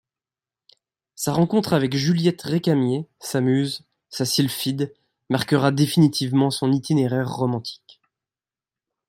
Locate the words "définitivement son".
5.71-6.71